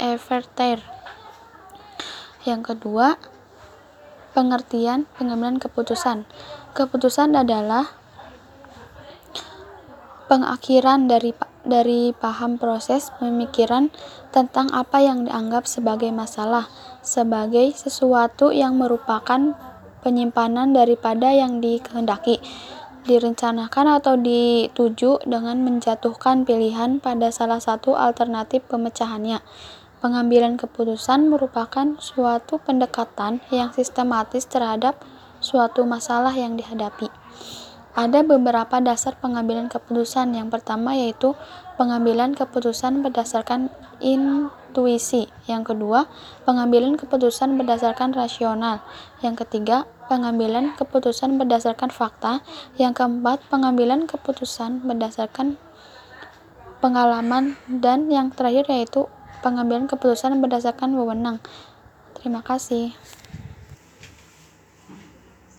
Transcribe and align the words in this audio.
averter. 0.00 0.80
Yang 2.48 2.72
kedua, 2.72 3.20
pengertian 4.32 5.04
pengambilan 5.20 5.60
keputusan. 5.60 6.24
Keputusan 6.72 7.36
adalah 7.36 7.92
pengakhiran 10.32 11.04
dari 11.04 11.36
dari 11.68 12.16
paham 12.16 12.56
proses 12.56 13.12
pemikiran 13.20 13.92
tentang 14.32 14.72
apa 14.72 15.04
yang 15.04 15.28
dianggap 15.28 15.68
sebagai 15.68 16.08
masalah, 16.08 16.72
sebagai 17.04 17.76
sesuatu 17.76 18.56
yang 18.56 18.80
merupakan 18.80 19.52
penyimpanan 20.00 20.72
daripada 20.72 21.28
yang 21.34 21.60
dikehendaki 21.60 22.40
direncanakan 23.08 23.96
atau 23.96 24.20
dituju 24.20 25.24
dengan 25.24 25.64
menjatuhkan 25.64 26.44
pilihan 26.44 27.00
pada 27.00 27.32
salah 27.32 27.56
satu 27.56 27.96
alternatif 27.96 28.60
pemecahannya. 28.68 29.40
Pengambilan 30.04 30.60
keputusan 30.60 31.32
merupakan 31.32 31.96
suatu 31.98 32.60
pendekatan 32.60 33.40
yang 33.48 33.72
sistematis 33.72 34.44
terhadap 34.44 35.00
suatu 35.40 35.88
masalah 35.88 36.36
yang 36.36 36.54
dihadapi. 36.54 37.08
Ada 37.98 38.22
beberapa 38.22 38.78
dasar 38.78 39.18
pengambilan 39.18 39.66
keputusan. 39.66 40.30
Yang 40.30 40.54
pertama 40.54 40.94
yaitu 40.94 41.34
pengambilan 41.74 42.30
keputusan 42.38 43.02
berdasarkan 43.02 43.74
intuisi. 43.98 45.26
Yang 45.50 45.74
kedua, 45.74 46.06
pengambilan 46.46 46.94
keputusan 46.94 47.58
berdasarkan 47.58 48.14
rasional. 48.14 48.86
Yang 49.18 49.42
ketiga, 49.42 49.90
pengambilan 50.06 50.78
keputusan 50.78 51.42
berdasarkan 51.42 51.90
fakta. 51.90 52.46
Yang 52.78 53.02
keempat, 53.02 53.42
pengambilan 53.50 54.06
keputusan 54.06 54.86
berdasarkan 54.86 55.58
pengalaman 56.78 57.58
dan 57.66 58.06
yang 58.14 58.30
terakhir 58.30 58.70
yaitu 58.70 59.10
pengambilan 59.42 59.90
keputusan 59.90 60.38
berdasarkan 60.38 60.94
wewenang. 60.94 61.42
Terima 62.14 62.46
kasih. 62.46 62.94